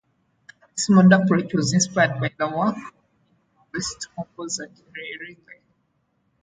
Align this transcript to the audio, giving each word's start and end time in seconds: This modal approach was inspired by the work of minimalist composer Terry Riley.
This 0.75 0.89
modal 0.89 1.21
approach 1.21 1.53
was 1.53 1.73
inspired 1.75 2.19
by 2.19 2.31
the 2.35 2.47
work 2.47 2.75
of 2.75 2.81
minimalist 3.71 4.07
composer 4.15 4.65
Terry 4.65 5.15
Riley. 5.47 5.61